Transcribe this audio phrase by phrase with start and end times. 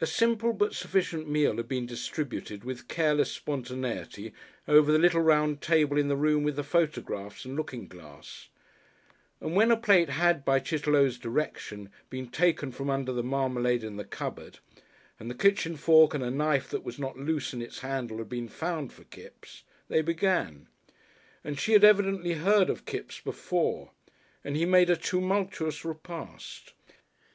[0.00, 4.32] A simple but sufficient meal had been distributed with careless spontaneity
[4.66, 8.48] over the little round table in the room with the photographs and looking glass,
[9.42, 13.96] and when a plate had by Chitterlow's direction been taken from under the marmalade in
[13.98, 14.58] the cupboard
[15.20, 18.30] and the kitchen fork and a knife that was not loose in its handle had
[18.30, 20.66] been found for Kipps they began
[21.44, 23.90] and she had evidently heard of Kipps before,
[24.42, 26.72] and he made a tumultuous repast.